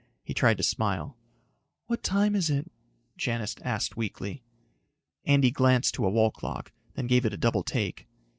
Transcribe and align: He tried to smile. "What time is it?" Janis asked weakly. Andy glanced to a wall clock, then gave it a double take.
He 0.23 0.33
tried 0.33 0.57
to 0.57 0.63
smile. 0.63 1.15
"What 1.85 2.01
time 2.01 2.35
is 2.35 2.49
it?" 2.49 2.71
Janis 3.17 3.53
asked 3.61 3.95
weakly. 3.95 4.41
Andy 5.25 5.51
glanced 5.51 5.93
to 5.93 6.07
a 6.07 6.09
wall 6.09 6.31
clock, 6.31 6.71
then 6.95 7.05
gave 7.05 7.23
it 7.23 7.33
a 7.33 7.37
double 7.37 7.61
take. 7.61 8.07